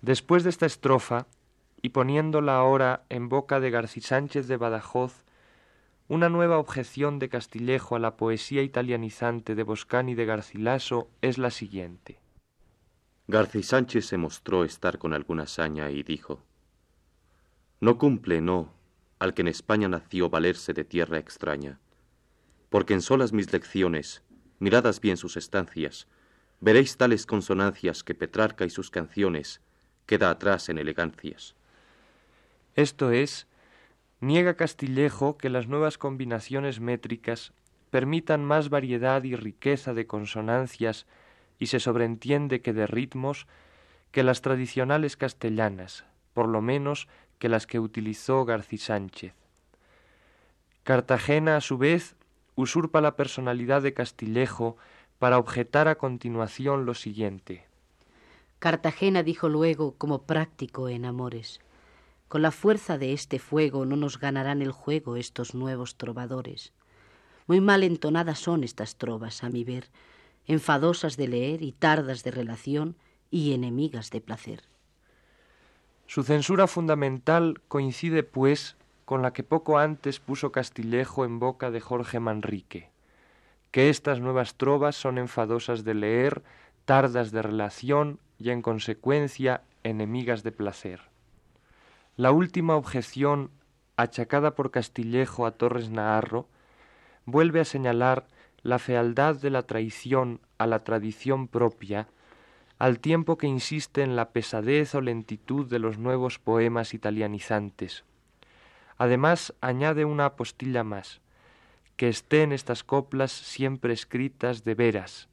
Después 0.00 0.44
de 0.44 0.50
esta 0.50 0.66
estrofa, 0.66 1.26
y 1.80 1.90
poniéndola 1.90 2.56
ahora 2.56 3.04
en 3.08 3.28
boca 3.28 3.60
de 3.60 3.70
García 3.70 4.02
Sánchez 4.02 4.48
de 4.48 4.56
Badajoz, 4.56 5.23
una 6.08 6.28
nueva 6.28 6.58
objeción 6.58 7.18
de 7.18 7.28
Castillejo 7.28 7.96
a 7.96 7.98
la 7.98 8.16
poesía 8.16 8.62
italianizante 8.62 9.54
de 9.54 9.62
Boscán 9.62 10.08
y 10.08 10.14
de 10.14 10.26
Garcilaso 10.26 11.08
es 11.22 11.38
la 11.38 11.50
siguiente. 11.50 12.20
García 13.26 13.62
Sánchez 13.62 14.06
se 14.06 14.18
mostró 14.18 14.64
estar 14.64 14.98
con 14.98 15.14
alguna 15.14 15.46
saña 15.46 15.90
y 15.90 16.02
dijo, 16.02 16.42
No 17.80 17.96
cumple, 17.96 18.42
no, 18.42 18.74
al 19.18 19.32
que 19.32 19.40
en 19.40 19.48
España 19.48 19.88
nació 19.88 20.28
valerse 20.28 20.74
de 20.74 20.84
tierra 20.84 21.18
extraña, 21.18 21.80
porque 22.68 22.92
en 22.92 23.00
solas 23.00 23.32
mis 23.32 23.50
lecciones, 23.50 24.22
miradas 24.58 25.00
bien 25.00 25.16
sus 25.16 25.38
estancias, 25.38 26.06
veréis 26.60 26.98
tales 26.98 27.24
consonancias 27.24 28.04
que 28.04 28.14
Petrarca 28.14 28.66
y 28.66 28.70
sus 28.70 28.90
canciones 28.90 29.62
queda 30.04 30.28
atrás 30.28 30.68
en 30.68 30.76
elegancias. 30.76 31.54
Esto 32.74 33.10
es, 33.10 33.46
niega 34.20 34.54
Castillejo 34.54 35.36
que 35.36 35.50
las 35.50 35.68
nuevas 35.68 35.98
combinaciones 35.98 36.80
métricas 36.80 37.52
permitan 37.90 38.44
más 38.44 38.70
variedad 38.70 39.22
y 39.24 39.36
riqueza 39.36 39.94
de 39.94 40.06
consonancias 40.06 41.06
y 41.58 41.66
se 41.66 41.80
sobreentiende 41.80 42.60
que 42.60 42.72
de 42.72 42.86
ritmos 42.86 43.46
que 44.10 44.22
las 44.22 44.42
tradicionales 44.42 45.16
castellanas, 45.16 46.04
por 46.32 46.48
lo 46.48 46.60
menos 46.60 47.08
que 47.38 47.48
las 47.48 47.66
que 47.66 47.80
utilizó 47.80 48.44
García 48.44 48.78
Sánchez. 48.78 49.34
Cartagena, 50.82 51.56
a 51.56 51.60
su 51.60 51.78
vez, 51.78 52.16
usurpa 52.56 53.00
la 53.00 53.16
personalidad 53.16 53.82
de 53.82 53.94
Castillejo 53.94 54.76
para 55.18 55.38
objetar 55.38 55.88
a 55.88 55.96
continuación 55.96 56.86
lo 56.86 56.94
siguiente. 56.94 57.66
Cartagena 58.58 59.22
dijo 59.22 59.48
luego 59.48 59.94
como 59.96 60.22
práctico 60.22 60.88
en 60.88 61.04
amores. 61.04 61.60
Con 62.28 62.42
la 62.42 62.50
fuerza 62.50 62.98
de 62.98 63.12
este 63.12 63.38
fuego 63.38 63.84
no 63.84 63.96
nos 63.96 64.18
ganarán 64.18 64.62
el 64.62 64.72
juego 64.72 65.16
estos 65.16 65.54
nuevos 65.54 65.96
trovadores. 65.96 66.72
Muy 67.46 67.60
mal 67.60 67.82
entonadas 67.82 68.38
son 68.38 68.64
estas 68.64 68.96
trovas, 68.96 69.44
a 69.44 69.50
mi 69.50 69.64
ver, 69.64 69.90
enfadosas 70.46 71.16
de 71.16 71.28
leer 71.28 71.62
y 71.62 71.72
tardas 71.72 72.24
de 72.24 72.30
relación 72.30 72.96
y 73.30 73.52
enemigas 73.52 74.10
de 74.10 74.20
placer. 74.20 74.62
Su 76.06 76.22
censura 76.22 76.66
fundamental 76.66 77.60
coincide, 77.68 78.22
pues, 78.22 78.76
con 79.04 79.22
la 79.22 79.32
que 79.32 79.42
poco 79.42 79.78
antes 79.78 80.20
puso 80.20 80.52
Castillejo 80.52 81.24
en 81.24 81.38
boca 81.38 81.70
de 81.70 81.80
Jorge 81.80 82.20
Manrique, 82.20 82.90
que 83.70 83.90
estas 83.90 84.20
nuevas 84.20 84.54
trovas 84.54 84.96
son 84.96 85.18
enfadosas 85.18 85.84
de 85.84 85.94
leer, 85.94 86.42
tardas 86.84 87.32
de 87.32 87.42
relación 87.42 88.20
y, 88.38 88.50
en 88.50 88.62
consecuencia, 88.62 89.62
enemigas 89.82 90.42
de 90.42 90.52
placer. 90.52 91.13
La 92.16 92.30
última 92.30 92.76
objeción 92.76 93.50
achacada 93.96 94.54
por 94.54 94.70
Castillejo 94.70 95.46
a 95.46 95.50
Torres 95.50 95.90
Naharro 95.90 96.46
vuelve 97.24 97.58
a 97.58 97.64
señalar 97.64 98.28
la 98.62 98.78
fealdad 98.78 99.34
de 99.34 99.50
la 99.50 99.62
traición 99.62 100.40
a 100.56 100.68
la 100.68 100.84
tradición 100.84 101.48
propia, 101.48 102.06
al 102.78 103.00
tiempo 103.00 103.36
que 103.36 103.48
insiste 103.48 104.02
en 104.02 104.14
la 104.14 104.30
pesadez 104.30 104.94
o 104.94 105.00
lentitud 105.00 105.68
de 105.68 105.80
los 105.80 105.98
nuevos 105.98 106.38
poemas 106.38 106.94
italianizantes. 106.94 108.04
Además, 108.96 109.52
añade 109.60 110.04
una 110.04 110.26
apostilla 110.26 110.84
más, 110.84 111.20
que 111.96 112.08
estén 112.08 112.52
estas 112.52 112.84
coplas 112.84 113.32
siempre 113.32 113.92
escritas 113.92 114.62
de 114.62 114.76
veras, 114.76 115.28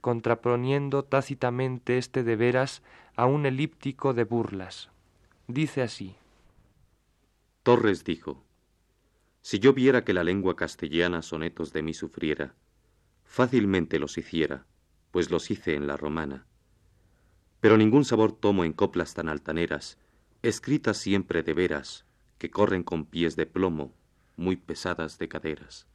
contraponiendo 0.00 1.04
tácitamente 1.04 1.98
este 1.98 2.22
de 2.22 2.36
veras 2.36 2.82
a 3.14 3.26
un 3.26 3.44
elíptico 3.44 4.14
de 4.14 4.24
burlas. 4.24 4.93
Dice 5.46 5.82
así. 5.82 6.14
Torres 7.62 8.04
dijo, 8.04 8.42
Si 9.42 9.58
yo 9.58 9.74
viera 9.74 10.04
que 10.04 10.14
la 10.14 10.24
lengua 10.24 10.56
castellana 10.56 11.22
sonetos 11.22 11.72
de 11.72 11.82
mí 11.82 11.92
sufriera, 11.92 12.54
fácilmente 13.24 13.98
los 13.98 14.16
hiciera, 14.16 14.66
pues 15.10 15.30
los 15.30 15.50
hice 15.50 15.74
en 15.74 15.86
la 15.86 15.96
romana. 15.96 16.46
Pero 17.60 17.76
ningún 17.76 18.04
sabor 18.04 18.32
tomo 18.32 18.64
en 18.64 18.72
coplas 18.72 19.14
tan 19.14 19.28
altaneras, 19.28 19.98
escritas 20.42 20.96
siempre 20.96 21.42
de 21.42 21.54
veras, 21.54 22.06
que 22.38 22.50
corren 22.50 22.82
con 22.82 23.04
pies 23.04 23.36
de 23.36 23.46
plomo, 23.46 23.94
muy 24.36 24.56
pesadas 24.56 25.18
de 25.18 25.28
caderas. 25.28 25.86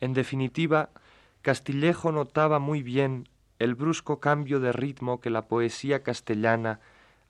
En 0.00 0.12
definitiva, 0.12 0.90
Castillejo 1.42 2.10
notaba 2.12 2.58
muy 2.58 2.82
bien 2.82 3.28
el 3.58 3.74
brusco 3.74 4.20
cambio 4.20 4.60
de 4.60 4.72
ritmo 4.72 5.20
que 5.20 5.30
la 5.30 5.48
poesía 5.48 6.02
castellana 6.02 6.80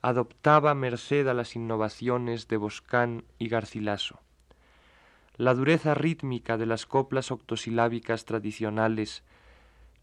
adoptaba 0.07 0.73
merced 0.73 1.27
a 1.27 1.33
las 1.33 1.57
innovaciones 1.57 2.47
de 2.47 2.55
Boscán 2.55 3.25
y 3.39 3.49
Garcilaso. 3.49 4.21
La 5.35 5.53
dureza 5.53 5.95
rítmica 5.95 6.55
de 6.55 6.65
las 6.65 6.85
coplas 6.85 7.29
octosilábicas 7.29 8.23
tradicionales, 8.23 9.25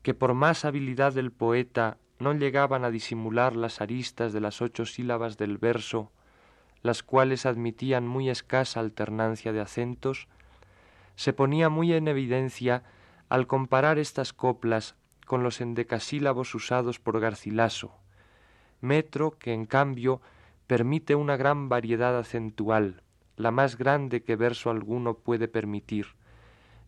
que 0.03 0.13
por 0.13 0.35
más 0.35 0.67
habilidad 0.67 1.15
del 1.15 1.33
poeta 1.33 1.97
no 2.19 2.35
llegaban 2.35 2.85
a 2.85 2.91
disimular 2.91 3.57
las 3.57 3.81
aristas 3.81 4.35
de 4.35 4.43
las 4.43 4.61
ocho 4.61 4.85
sílabas 4.85 5.39
del 5.39 5.57
verso, 5.57 6.13
las 6.83 7.03
cuales 7.03 7.47
admitían 7.47 8.07
muy 8.07 8.29
escasa 8.29 8.81
alternancia 8.81 9.55
de 9.55 9.63
acentos, 9.63 10.29
se 11.17 11.33
ponía 11.33 11.71
muy 11.71 11.95
en 11.95 12.09
evidencia 12.09 12.83
al 13.31 13.47
comparar 13.47 13.99
estas 13.99 14.35
coplas 14.35 14.97
con 15.25 15.43
los 15.43 15.63
endecasílabos 15.63 16.55
usados 16.55 17.01
por 17.01 17.21
Garcilaso, 17.21 18.04
metro 18.85 19.37
que 19.39 19.53
en 19.53 19.67
cambio 19.67 20.21
permite 20.67 21.15
una 21.15 21.37
gran 21.37 21.69
variedad 21.69 22.17
acentual, 22.17 23.03
la 23.37 23.51
más 23.51 23.77
grande 23.77 24.23
que 24.23 24.37
verso 24.37 24.71
alguno 24.71 25.15
puede 25.15 25.49
permitir, 25.49 26.07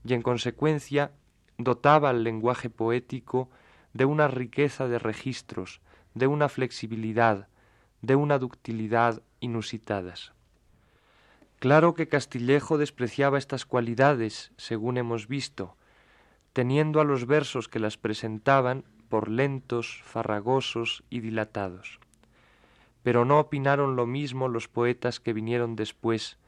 y 0.05 0.15
en 0.15 0.23
consecuencia 0.23 1.11
dotaba 1.59 2.11
al 2.11 2.23
lenguaje 2.23 2.71
poético 2.71 3.51
de 3.93 4.05
una 4.05 4.29
riqueza 4.29 4.87
de 4.87 4.99
registros, 4.99 5.81
de 6.15 6.27
una 6.27 6.49
flexibilidad, 6.49 7.49
de 8.03 8.15
una 8.15 8.39
ductilidad 8.39 9.23
inusitadas. 9.41 10.33
Claro 11.59 11.95
que 11.95 12.09
Castillejo 12.09 12.79
despreciaba 12.79 13.39
estas 13.39 13.65
cualidades, 13.65 14.53
según 14.57 14.99
hemos 14.99 15.27
visto, 15.27 15.77
teniendo 16.53 17.01
a 17.01 17.05
los 17.05 17.27
versos 17.27 17.69
que 17.69 17.79
las 17.79 17.97
presentaban 17.97 18.85
por 19.09 19.29
lentos, 19.29 20.03
farragosos 20.05 21.05
y 21.11 21.21
dilatados. 21.21 22.01
Pero 23.03 23.25
no 23.25 23.39
opinaron 23.39 23.97
lo 23.97 24.07
mismo 24.07 24.49
los 24.49 24.69
poetas 24.69 25.21
que 25.21 25.33
vinieron 25.33 25.77
después, 25.77 26.39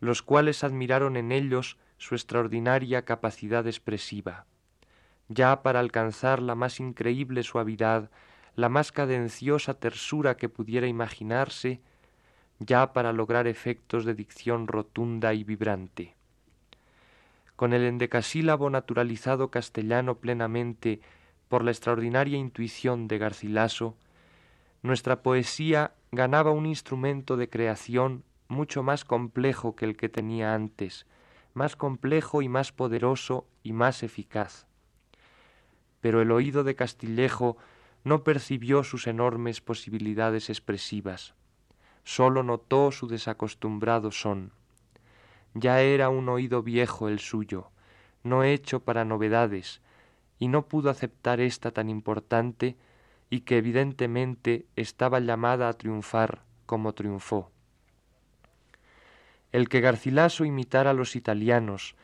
los 0.00 0.22
cuales 0.22 0.64
admiraron 0.64 1.16
en 1.16 1.32
ellos 1.32 1.78
su 1.98 2.14
extraordinaria 2.14 3.04
capacidad 3.04 3.66
expresiva. 3.66 4.46
Ya 5.28 5.62
para 5.62 5.80
alcanzar 5.80 6.40
la 6.42 6.54
más 6.54 6.80
increíble 6.80 7.42
suavidad, 7.42 8.10
la 8.54 8.68
más 8.68 8.92
cadenciosa 8.92 9.74
tersura 9.74 10.36
que 10.36 10.48
pudiera 10.48 10.86
imaginarse, 10.86 11.80
ya 12.58 12.92
para 12.92 13.12
lograr 13.12 13.46
efectos 13.46 14.04
de 14.04 14.14
dicción 14.14 14.66
rotunda 14.66 15.34
y 15.34 15.44
vibrante. 15.44 16.14
Con 17.54 17.72
el 17.72 17.82
endecasílabo 17.84 18.70
naturalizado 18.70 19.50
castellano 19.50 20.16
plenamente 20.16 21.00
por 21.48 21.64
la 21.64 21.70
extraordinaria 21.70 22.38
intuición 22.38 23.08
de 23.08 23.18
Garcilaso, 23.18 23.96
nuestra 24.82 25.22
poesía 25.22 25.92
ganaba 26.12 26.50
un 26.50 26.66
instrumento 26.66 27.36
de 27.36 27.48
creación 27.48 28.24
mucho 28.48 28.82
más 28.82 29.04
complejo 29.04 29.74
que 29.76 29.84
el 29.84 29.96
que 29.96 30.08
tenía 30.08 30.54
antes, 30.54 31.06
más 31.54 31.76
complejo 31.76 32.42
y 32.42 32.48
más 32.48 32.72
poderoso 32.72 33.46
y 33.62 33.72
más 33.72 34.02
eficaz. 34.02 34.66
Pero 36.00 36.20
el 36.20 36.30
oído 36.30 36.64
de 36.64 36.74
Castillejo 36.74 37.56
no 38.04 38.22
percibió 38.22 38.84
sus 38.84 39.06
enormes 39.06 39.60
posibilidades 39.60 40.48
expresivas, 40.50 41.34
sólo 42.04 42.42
notó 42.42 42.92
su 42.92 43.08
desacostumbrado 43.08 44.12
son. 44.12 44.52
Ya 45.54 45.80
era 45.80 46.08
un 46.08 46.28
oído 46.28 46.62
viejo 46.62 47.08
el 47.08 47.18
suyo, 47.18 47.70
no 48.22 48.44
hecho 48.44 48.80
para 48.80 49.04
novedades, 49.04 49.80
y 50.38 50.48
no 50.48 50.66
pudo 50.66 50.90
aceptar 50.90 51.40
esta 51.40 51.70
tan 51.70 51.88
importante 51.88 52.76
y 53.30 53.40
que 53.40 53.58
evidentemente 53.58 54.66
estaba 54.76 55.20
llamada 55.20 55.68
a 55.68 55.72
triunfar 55.72 56.42
como 56.66 56.92
triunfó. 56.92 57.50
El 59.52 59.68
que 59.68 59.80
Garcilaso 59.80 60.44
imitara 60.44 60.90
a 60.90 60.94
los 60.94 61.16
italianos, 61.16 61.96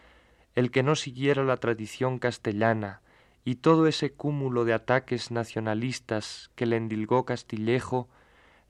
el 0.54 0.70
que 0.70 0.82
no 0.82 0.94
siguiera 0.96 1.44
la 1.44 1.56
tradición 1.56 2.18
castellana, 2.18 3.02
y 3.44 3.56
todo 3.56 3.86
ese 3.86 4.12
cúmulo 4.12 4.64
de 4.64 4.72
ataques 4.72 5.30
nacionalistas 5.30 6.50
que 6.54 6.66
le 6.66 6.76
endilgó 6.76 7.24
Castillejo 7.24 8.08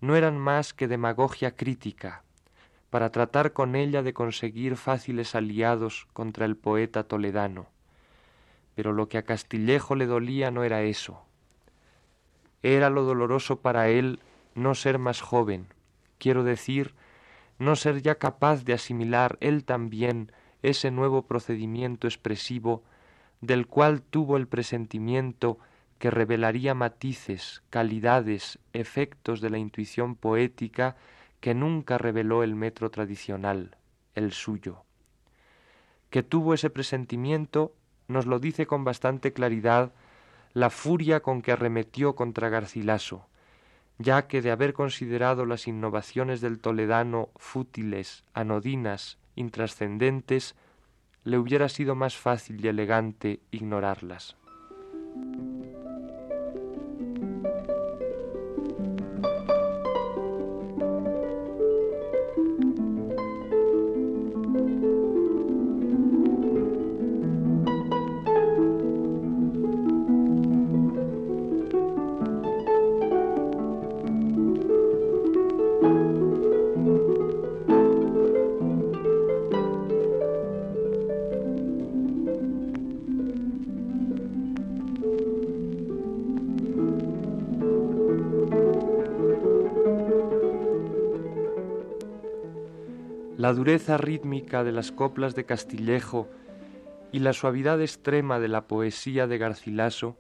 no 0.01 0.17
eran 0.17 0.39
más 0.39 0.73
que 0.73 0.89
demagogia 0.89 1.55
crítica, 1.55 2.25
para 2.91 3.11
tratar 3.11 3.53
con 3.53 3.77
ella 3.77 4.03
de 4.03 4.15
conseguir 4.15 4.77
fáciles 4.77 5.35
aliados 5.35 6.09
contra 6.13 6.47
el 6.47 6.57
poeta 6.57 7.05
toledano. 7.05 7.72
Pero 8.75 8.93
lo 8.93 9.09
que 9.09 9.19
a 9.19 9.25
Castillejo 9.25 9.95
le 9.95 10.07
dolía 10.07 10.51
no 10.51 10.65
era 10.65 10.83
eso. 10.83 11.25
Era 12.63 12.91
lo 12.91 13.03
doloroso 13.03 13.61
para 13.61 13.89
él 13.89 14.21
no 14.55 14.75
ser 14.75 14.99
más 14.99 15.21
joven, 15.21 15.67
quiero 16.19 16.45
decir, 16.45 16.95
no 17.59 17.77
ser 17.77 18.03
ya 18.03 18.17
capaz 18.17 18.65
de 18.65 18.75
asimilar 18.75 19.39
él 19.41 19.65
también 19.65 20.33
ese 20.63 20.91
nuevo 20.91 21.23
procedimiento 21.23 22.07
expresivo 22.07 22.83
del 23.41 23.67
cual 23.67 24.03
tuvo 24.03 24.37
el 24.37 24.47
presentimiento 24.47 25.59
que 25.99 26.11
revelaría 26.11 26.75
matices, 26.75 27.63
calidades, 27.71 28.59
efectos 28.73 29.41
de 29.41 29.51
la 29.51 29.59
intuición 29.59 30.17
poética 30.17 30.97
que 31.41 31.55
nunca 31.55 31.99
reveló 31.99 32.43
el 32.43 32.55
metro 32.55 32.91
tradicional, 32.91 33.77
el 34.15 34.33
suyo. 34.33 34.85
Que 36.11 36.23
tuvo 36.23 36.55
ese 36.55 36.71
presentimiento 36.71 37.75
nos 38.09 38.27
lo 38.27 38.39
dice 38.39 38.67
con 38.67 38.85
bastante 38.85 39.33
claridad 39.33 39.93
la 40.53 40.71
furia 40.71 41.21
con 41.21 41.43
que 41.43 41.53
arremetió 41.53 42.15
contra 42.15 42.49
Garcilaso, 42.49 43.27
ya 43.99 44.27
que 44.27 44.43
de 44.43 44.51
haber 44.51 44.73
considerado 44.73 45.47
las 45.47 45.67
innovaciones 45.67 46.41
del 46.41 46.59
toledano 46.59 47.31
fútiles, 47.37 48.25
anodinas, 48.35 49.19
intrascendentes, 49.35 50.55
le 51.25 51.39
hubiera 51.39 51.69
sido 51.69 51.95
más 51.95 52.17
fácil 52.17 52.65
y 52.65 52.69
elegante 52.69 53.41
ignorarlas. 53.51 54.37
La 93.53 93.57
dureza 93.57 93.99
rítmica 93.99 94.65
de 94.65 94.73
las 94.73 94.93
coplas 94.93 95.35
de 95.35 95.45
Castillejo 95.45 96.27
y 97.13 97.19
la 97.19 97.35
suavidad 97.35 97.83
extrema 97.83 98.41
de 98.41 98.49
la 98.49 98.67
poesía 98.67 99.27
de 99.27 99.37
Garcilaso 99.37 100.17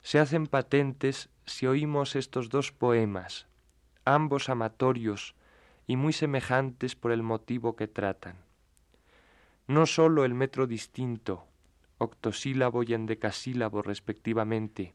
se 0.00 0.20
hacen 0.20 0.46
patentes 0.46 1.28
si 1.44 1.66
oímos 1.66 2.14
estos 2.14 2.50
dos 2.50 2.70
poemas, 2.70 3.48
ambos 4.04 4.48
amatorios 4.48 5.34
y 5.88 5.96
muy 5.96 6.12
semejantes 6.12 6.94
por 6.94 7.10
el 7.10 7.24
motivo 7.24 7.74
que 7.74 7.88
tratan. 7.88 8.36
No 9.66 9.84
sólo 9.84 10.24
el 10.24 10.34
metro 10.34 10.68
distinto, 10.68 11.44
octosílabo 11.98 12.84
y 12.84 12.94
endecasílabo 12.94 13.82
respectivamente, 13.82 14.94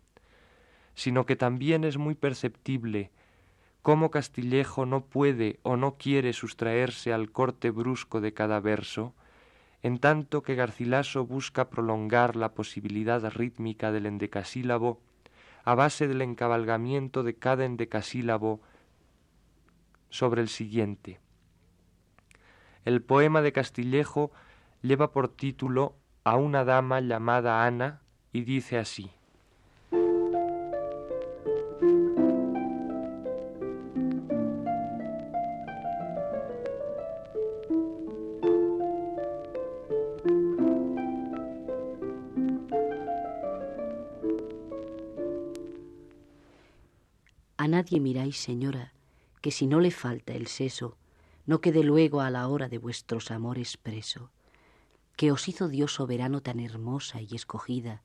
sino 0.96 1.26
que 1.26 1.36
también 1.36 1.84
es 1.84 1.98
muy 1.98 2.16
perceptible 2.16 3.12
cómo 3.82 4.12
Castillejo 4.12 4.86
no 4.86 5.06
puede 5.06 5.60
o 5.64 5.78
no 5.78 5.98
quiere 5.98 6.34
sustraerse 6.34 7.14
al 7.14 7.32
corte 7.32 7.72
brusco 7.72 8.22
de 8.22 8.34
cada 8.34 8.60
verso, 8.60 9.14
en 9.82 10.00
tanto 10.00 10.44
que 10.44 10.56
Garcilaso 10.56 11.26
busca 11.26 11.70
prolongar 11.70 12.36
la 12.36 12.54
posibilidad 12.54 13.24
rítmica 13.32 13.92
del 13.92 14.06
endecasílabo 14.06 15.00
a 15.64 15.76
base 15.76 16.08
del 16.08 16.22
encabalgamiento 16.22 17.24
de 17.24 17.36
cada 17.36 17.66
endecasílabo 17.66 18.62
sobre 20.10 20.42
el 20.42 20.48
siguiente. 20.48 21.20
El 22.86 23.02
poema 23.02 23.42
de 23.42 23.52
Castillejo 23.52 24.32
lleva 24.82 25.12
por 25.12 25.28
título 25.28 25.96
a 26.24 26.38
una 26.38 26.64
dama 26.64 27.02
llamada 27.02 27.66
Ana 27.66 28.02
y 28.32 28.42
dice 28.42 28.78
así. 28.78 29.12
Nadie 47.88 48.02
miráis, 48.02 48.36
señora, 48.36 48.92
que 49.40 49.50
si 49.50 49.66
no 49.66 49.80
le 49.80 49.92
falta 49.92 50.34
el 50.34 50.48
seso, 50.48 50.98
no 51.46 51.62
quede 51.62 51.84
luego 51.84 52.20
a 52.20 52.30
la 52.30 52.50
hora 52.50 52.68
de 52.68 52.80
vuestros 52.80 53.32
amores 53.32 53.78
preso, 53.78 54.30
que 55.16 55.32
os 55.32 55.48
hizo 55.48 55.70
Dios 55.70 55.94
soberano 55.94 56.42
tan 56.42 56.60
hermosa 56.60 57.22
y 57.22 57.30
escogida, 57.34 58.02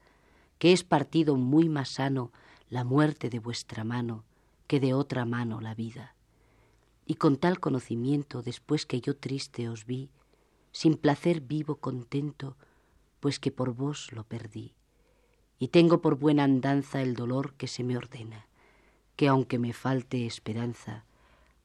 que 0.60 0.72
es 0.72 0.84
partido 0.84 1.34
muy 1.34 1.68
más 1.68 1.88
sano 1.88 2.30
la 2.70 2.84
muerte 2.84 3.28
de 3.28 3.40
vuestra 3.40 3.82
mano 3.82 4.22
que 4.68 4.78
de 4.78 4.94
otra 4.94 5.24
mano 5.24 5.60
la 5.60 5.74
vida. 5.74 6.14
Y 7.04 7.16
con 7.16 7.36
tal 7.36 7.58
conocimiento, 7.58 8.40
después 8.40 8.86
que 8.86 9.00
yo 9.00 9.16
triste 9.16 9.68
os 9.68 9.84
vi, 9.84 10.10
sin 10.70 10.96
placer 10.96 11.40
vivo 11.40 11.74
contento, 11.80 12.56
pues 13.18 13.40
que 13.40 13.50
por 13.50 13.74
vos 13.74 14.12
lo 14.12 14.22
perdí. 14.22 14.76
Y 15.58 15.68
tengo 15.68 16.00
por 16.00 16.20
buena 16.20 16.44
andanza 16.44 17.02
el 17.02 17.14
dolor 17.14 17.54
que 17.54 17.66
se 17.66 17.82
me 17.82 17.96
ordena, 17.96 18.46
que 19.22 19.28
aunque 19.28 19.56
me 19.56 19.72
falte 19.72 20.26
esperanza, 20.26 21.04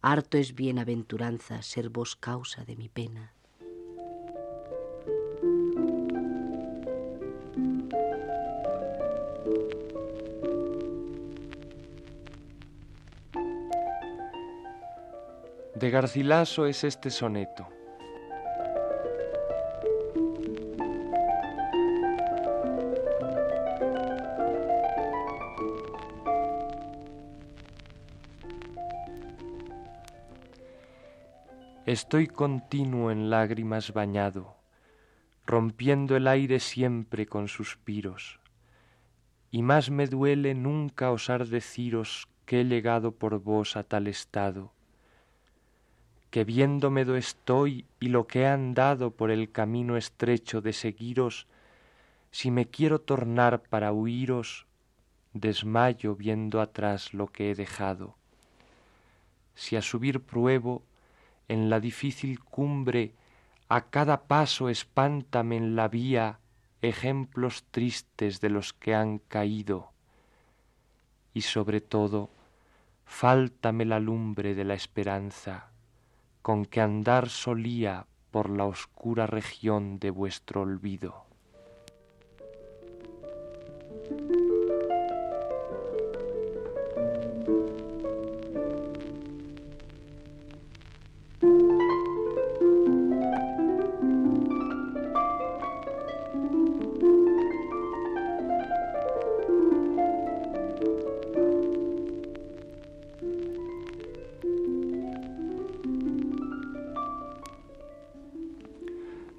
harto 0.03 0.37
es 0.37 0.53
bienaventuranza 0.53 1.63
ser 1.63 1.89
vos 1.89 2.15
causa 2.15 2.63
de 2.65 2.75
mi 2.75 2.87
pena. 2.87 3.33
De 15.73 15.89
Garcilaso 15.89 16.67
es 16.67 16.83
este 16.83 17.09
soneto. 17.09 17.76
Estoy 31.99 32.27
continuo 32.27 33.09
en 33.09 33.31
lágrimas 33.31 33.91
bañado, 33.91 34.55
rompiendo 35.47 36.15
el 36.15 36.27
aire 36.27 36.59
siempre 36.59 37.25
con 37.25 37.47
suspiros, 37.47 38.39
y 39.49 39.63
más 39.63 39.89
me 39.89 40.05
duele 40.05 40.53
nunca 40.53 41.09
osar 41.09 41.47
deciros 41.47 42.27
que 42.45 42.61
he 42.61 42.65
llegado 42.65 43.13
por 43.13 43.39
vos 43.41 43.75
a 43.75 43.81
tal 43.81 44.05
estado, 44.05 44.71
que 46.29 46.43
viéndome 46.43 47.03
do 47.03 47.15
estoy 47.15 47.87
y 47.99 48.09
lo 48.09 48.27
que 48.27 48.41
he 48.41 48.47
andado 48.47 49.09
por 49.09 49.31
el 49.31 49.51
camino 49.51 49.97
estrecho 49.97 50.61
de 50.61 50.73
seguiros, 50.73 51.47
si 52.29 52.51
me 52.51 52.67
quiero 52.67 53.01
tornar 53.01 53.63
para 53.63 53.91
huiros, 53.91 54.67
desmayo 55.33 56.13
viendo 56.15 56.61
atrás 56.61 57.15
lo 57.15 57.25
que 57.25 57.49
he 57.49 57.55
dejado. 57.55 58.17
Si 59.55 59.75
a 59.75 59.81
subir 59.81 60.21
pruebo, 60.21 60.83
en 61.47 61.69
la 61.69 61.79
difícil 61.79 62.39
cumbre, 62.39 63.13
a 63.69 63.89
cada 63.89 64.27
paso 64.27 64.69
espántame 64.69 65.57
en 65.57 65.75
la 65.75 65.87
vía 65.87 66.39
ejemplos 66.81 67.63
tristes 67.71 68.39
de 68.41 68.49
los 68.49 68.73
que 68.73 68.95
han 68.95 69.19
caído, 69.19 69.91
y 71.33 71.41
sobre 71.41 71.81
todo, 71.81 72.29
fáltame 73.05 73.85
la 73.85 73.99
lumbre 73.99 74.55
de 74.55 74.63
la 74.63 74.73
esperanza, 74.73 75.71
con 76.41 76.65
que 76.65 76.81
andar 76.81 77.29
solía 77.29 78.05
por 78.31 78.49
la 78.49 78.65
oscura 78.65 79.27
región 79.27 79.99
de 79.99 80.09
vuestro 80.11 80.61
olvido. 80.61 81.25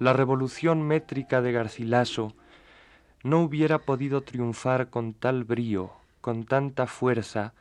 La 0.08 0.14
revolución 0.14 0.80
métrica 0.80 1.42
de 1.42 1.52
Garcilaso 1.52 2.34
no 3.24 3.42
hubiera 3.42 3.80
podido 3.80 4.22
triunfar 4.22 4.88
con 4.88 5.12
tal 5.12 5.44
brío, 5.44 5.92
con 6.22 6.46
tanta 6.46 6.86
fuerza, 6.86 7.52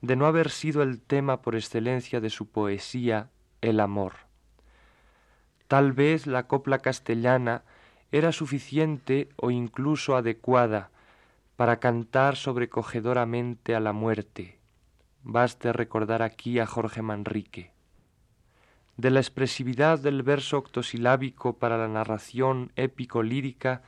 de 0.00 0.16
no 0.16 0.24
haber 0.24 0.48
sido 0.48 0.82
el 0.82 1.02
tema 1.02 1.42
por 1.42 1.54
excelencia 1.54 2.22
de 2.22 2.30
su 2.30 2.46
poesía 2.46 3.28
el 3.60 3.78
amor. 3.78 4.14
Tal 5.68 5.92
vez 5.92 6.26
la 6.26 6.46
copla 6.46 6.78
castellana 6.78 7.62
era 8.10 8.32
suficiente 8.32 9.28
o 9.36 9.50
incluso 9.50 10.16
adecuada 10.16 10.88
para 11.56 11.78
cantar 11.78 12.36
sobrecogedoramente 12.36 13.74
a 13.74 13.80
la 13.80 13.92
muerte. 13.92 14.60
Baste 15.24 15.74
recordar 15.74 16.22
aquí 16.22 16.58
a 16.58 16.64
Jorge 16.64 17.02
Manrique 17.02 17.71
de 18.96 19.10
la 19.10 19.20
expresividad 19.20 19.98
del 19.98 20.22
verso 20.22 20.58
octosilábico 20.58 21.58
para 21.58 21.78
la 21.78 21.88
narración 21.88 22.72
épico-lírica, 22.76 23.82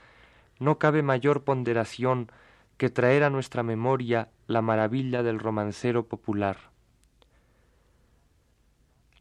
no 0.59 0.79
cabe 0.79 1.03
mayor 1.03 1.45
ponderación 1.45 2.31
que 2.77 2.91
traer 2.91 3.23
a 3.23 3.31
nuestra 3.31 3.63
memoria 3.63 4.31
la 4.47 4.63
maravilla 4.63 5.23
del 5.23 5.39
romancero 5.39 6.07
popular. 6.07 6.57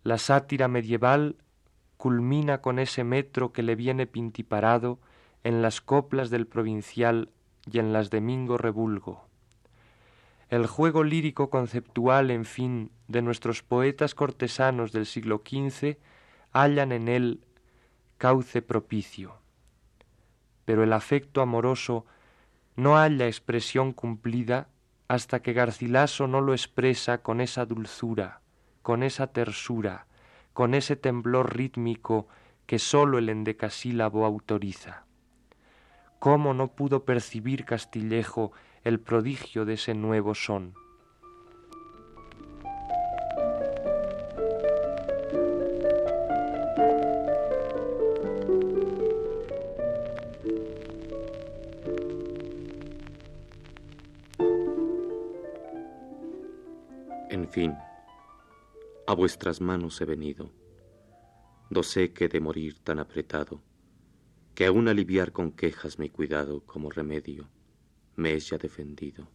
La 0.04 0.18
sátira 0.18 0.68
medieval 0.68 1.38
culmina 1.98 2.62
con 2.62 2.80
ese 2.80 3.04
metro 3.04 3.54
que 3.54 3.64
le 3.64 3.76
viene 3.76 4.08
pintiparado 4.08 5.00
en 5.44 5.62
las 5.62 5.82
coplas 5.82 6.30
del 6.30 6.48
provincial 6.48 7.30
y 7.72 7.80
en 7.80 7.94
las 7.94 8.10
de 8.10 8.22
Mingo 8.22 8.58
Rebulgo. 8.58 9.33
El 10.54 10.68
juego 10.68 11.04
lírico 11.04 11.50
conceptual, 11.50 12.30
en 12.30 12.46
fin, 12.46 12.92
de 13.08 13.24
nuestros 13.24 13.64
poetas 13.64 14.14
cortesanos 14.14 14.92
del 14.92 15.08
siglo 15.08 15.42
XV 15.44 15.98
hallan 16.52 16.92
en 16.92 17.08
él 17.08 17.44
cauce 18.20 18.62
propicio. 18.62 19.40
Pero 20.64 20.84
el 20.84 20.94
afecto 20.94 21.42
amoroso 21.42 22.06
no 22.76 22.98
halla 22.98 23.26
expresión 23.26 23.94
cumplida 23.94 24.68
hasta 25.08 25.42
que 25.42 25.54
Garcilaso 25.54 26.28
no 26.28 26.40
lo 26.40 26.54
expresa 26.54 27.24
con 27.24 27.42
esa 27.42 27.66
dulzura, 27.66 28.42
con 28.84 29.02
esa 29.02 29.26
tersura, 29.26 30.06
con 30.54 30.76
ese 30.76 30.96
temblor 30.96 31.58
rítmico 31.58 32.28
que 32.68 32.78
sólo 32.78 33.18
el 33.18 33.30
endecasílabo 33.30 34.24
autoriza. 34.24 35.06
¿Cómo 36.20 36.54
no 36.54 36.68
pudo 36.68 37.06
percibir 37.06 37.66
Castillejo 37.66 38.52
el 38.84 39.00
prodigio 39.00 39.64
de 39.64 39.76
ese 39.76 39.94
nuevo 39.94 40.36
son. 40.36 40.74
En 57.30 57.48
fin, 57.50 57.74
a 59.08 59.14
vuestras 59.14 59.62
manos 59.62 60.02
he 60.02 60.06
venido. 60.06 60.52
No 61.70 61.84
sé 61.84 62.12
que 62.12 62.28
de 62.28 62.42
morir 62.42 62.80
tan 62.84 63.00
apretado, 63.00 63.62
que 64.54 64.66
aún 64.66 64.90
aliviar 64.90 65.32
con 65.32 65.52
quejas 65.52 65.98
mi 66.00 66.10
cuidado 66.10 66.66
como 66.66 66.92
remedio 66.92 67.48
me 68.16 68.34
es 68.34 68.50
ya 68.50 68.58
defendido. 68.58 69.28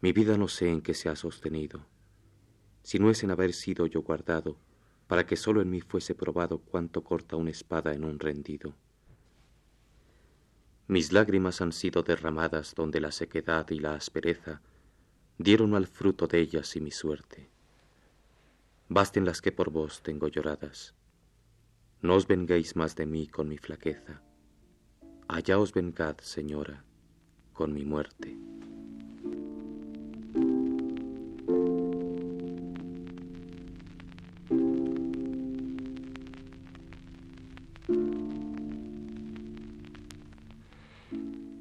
Mi 0.00 0.12
vida 0.12 0.36
no 0.36 0.48
sé 0.48 0.70
en 0.70 0.80
qué 0.80 0.94
se 0.94 1.08
ha 1.08 1.16
sostenido, 1.16 1.86
si 2.82 2.98
no 2.98 3.10
es 3.10 3.22
en 3.22 3.30
haber 3.30 3.52
sido 3.52 3.86
yo 3.86 4.02
guardado, 4.02 4.56
para 5.08 5.26
que 5.26 5.36
solo 5.36 5.60
en 5.60 5.70
mí 5.70 5.80
fuese 5.80 6.14
probado 6.14 6.58
cuánto 6.58 7.02
corta 7.02 7.36
una 7.36 7.50
espada 7.50 7.92
en 7.92 8.04
un 8.04 8.18
rendido. 8.18 8.74
Mis 10.86 11.12
lágrimas 11.12 11.60
han 11.60 11.72
sido 11.72 12.02
derramadas 12.02 12.74
donde 12.74 13.00
la 13.00 13.12
sequedad 13.12 13.68
y 13.70 13.78
la 13.78 13.94
aspereza 13.94 14.62
dieron 15.36 15.74
al 15.74 15.86
fruto 15.86 16.26
de 16.26 16.40
ellas 16.40 16.74
y 16.76 16.80
mi 16.80 16.90
suerte. 16.90 17.50
Basten 18.88 19.24
las 19.24 19.42
que 19.42 19.52
por 19.52 19.70
vos 19.70 20.02
tengo 20.02 20.28
lloradas. 20.28 20.94
No 22.00 22.14
os 22.14 22.26
venguéis 22.26 22.74
más 22.74 22.96
de 22.96 23.04
mí 23.04 23.26
con 23.26 23.48
mi 23.48 23.58
flaqueza. 23.58 24.22
Allá 25.26 25.58
os 25.58 25.74
vengad, 25.74 26.16
señora, 26.20 26.84
con 27.58 27.74
mi 27.74 27.84
muerte. 27.84 28.36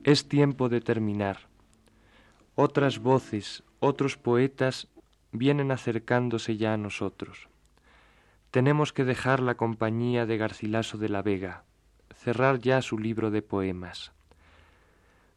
Es 0.04 0.28
tiempo 0.28 0.70
de 0.70 0.82
terminar. 0.82 1.40
Otras 2.54 3.00
voces, 3.00 3.64
otros 3.80 4.18
poetas 4.18 4.90
vienen 5.32 5.72
acercándose 5.72 6.58
ya 6.58 6.74
a 6.74 6.78
nosotros. 6.78 7.50
Tenemos 8.52 8.94
que 8.94 9.04
dejar 9.04 9.40
la 9.40 9.56
compañía 9.56 10.28
de 10.28 10.38
Garcilaso 10.38 11.00
de 11.00 11.10
la 11.10 11.24
Vega, 11.24 11.64
cerrar 12.14 12.60
ya 12.60 12.84
su 12.84 13.00
libro 13.00 13.32
de 13.32 13.42
poemas. 13.42 14.12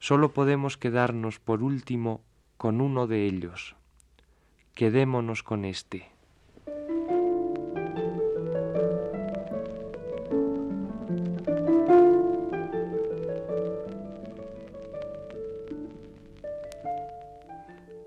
Solo 0.03 0.33
podemos 0.33 0.79
quedarnos 0.79 1.39
por 1.39 1.63
último 1.63 2.23
con 2.57 2.81
uno 2.81 3.07
de 3.07 3.27
ellos. 3.27 3.77
Quedémonos 4.75 5.43
con 5.43 5.67
este. 5.67 6.09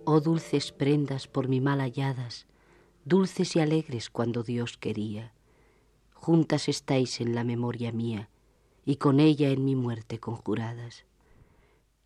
Oh 0.06 0.20
dulces 0.20 0.72
prendas 0.72 1.28
por 1.28 1.48
mi 1.48 1.62
mal 1.62 1.80
halladas, 1.80 2.48
dulces 3.06 3.56
y 3.56 3.60
alegres 3.60 4.10
cuando 4.10 4.42
Dios 4.42 4.80
quería. 4.80 5.32
Juntas 6.16 6.70
estáis 6.70 7.22
en 7.22 7.36
la 7.36 7.44
memoria 7.44 7.92
mía 7.92 8.30
y 8.84 8.96
con 8.96 9.20
ella 9.20 9.50
en 9.50 9.64
mi 9.64 9.76
muerte 9.76 10.20
conjuradas. 10.20 11.06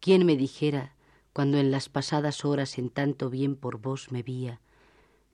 ¿Quién 0.08 0.26
me 0.26 0.38
dijera, 0.38 0.96
cuando 1.34 1.58
en 1.58 1.70
las 1.70 1.89
pasadas 1.89 2.46
horas 2.46 2.78
en 2.78 2.89
tanto 2.89 3.30
bien 3.30 3.58
por 3.58 3.82
vos 3.82 4.10
me 4.10 4.24
vía, 4.24 4.62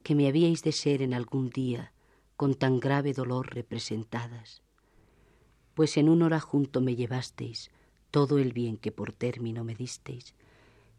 que 0.02 0.16
me 0.16 0.28
habíais 0.28 0.64
de 0.64 0.72
ser 0.72 1.04
en 1.04 1.14
algún 1.14 1.52
día 1.52 1.94
con 2.38 2.56
tan 2.56 2.80
grave 2.80 3.14
dolor 3.14 3.54
representadas? 3.54 4.64
Pues 5.76 5.96
en 5.98 6.10
un 6.10 6.24
hora 6.24 6.40
junto 6.40 6.82
me 6.82 6.96
llevasteis 6.96 7.70
todo 8.10 8.40
el 8.40 8.52
bien 8.52 8.78
que 8.78 8.92
por 8.92 9.14
término 9.14 9.64
me 9.64 9.76
disteis, 9.76 10.34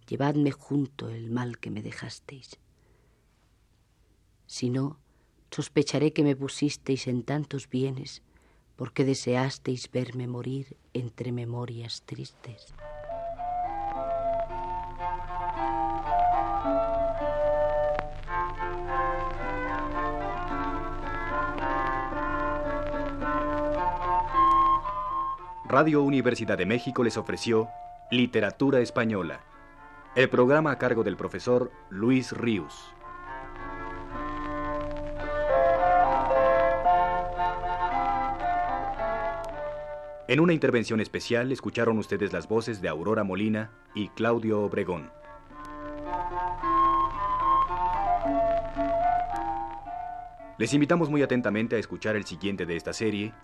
llevadme 0.06 0.52
junto 0.52 1.08
el 1.08 1.32
mal 1.32 1.58
que 1.58 1.72
me 1.72 1.82
dejasteis. 1.82 2.60
Si 4.46 4.70
no, 4.70 5.00
sospecharé 5.50 6.12
que 6.12 6.22
me 6.22 6.36
pusisteis 6.36 7.08
en 7.08 7.24
tantos 7.24 7.68
bienes, 7.68 8.22
porque 8.76 9.04
deseasteis 9.04 9.90
verme 9.90 10.28
morir 10.28 10.76
entre 10.92 11.32
memorias 11.32 12.04
tristes. 12.06 12.72
Radio 25.74 26.04
Universidad 26.04 26.56
de 26.56 26.66
México 26.66 27.02
les 27.02 27.16
ofreció 27.16 27.68
Literatura 28.08 28.78
Española 28.78 29.40
el 30.14 30.30
programa 30.30 30.70
a 30.70 30.78
cargo 30.78 31.02
del 31.02 31.16
profesor 31.16 31.72
Luis 31.90 32.30
Ríos. 32.30 32.94
En 40.28 40.38
una 40.38 40.52
intervención 40.52 41.00
especial 41.00 41.50
escucharon 41.50 41.98
ustedes 41.98 42.32
las 42.32 42.46
voces 42.46 42.80
de 42.80 42.88
Aurora 42.88 43.24
Molina 43.24 43.72
y 43.96 44.10
Claudio 44.10 44.60
Obregón. 44.60 45.10
Les 50.56 50.72
invitamos 50.72 51.10
muy 51.10 51.22
atentamente 51.22 51.74
a 51.74 51.80
escuchar 51.80 52.14
el 52.14 52.26
siguiente 52.26 52.64
de 52.64 52.76
esta 52.76 52.92
serie, 52.92 53.34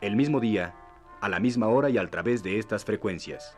el 0.00 0.14
mismo 0.14 0.38
día, 0.38 0.76
a 1.20 1.28
la 1.28 1.40
misma 1.40 1.68
hora 1.68 1.90
y 1.90 1.98
a 1.98 2.10
través 2.10 2.42
de 2.42 2.58
estas 2.58 2.84
frecuencias. 2.84 3.56